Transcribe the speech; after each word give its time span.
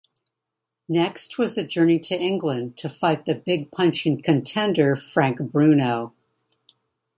Next 0.89 1.37
was 1.37 1.59
a 1.59 1.63
journey 1.63 1.99
to 1.99 2.19
England 2.19 2.75
to 2.77 2.89
fight 2.89 3.25
the 3.25 3.35
big-punching 3.35 4.23
contender 4.23 4.95
Frank 4.95 5.39
Bruno. 5.51 6.15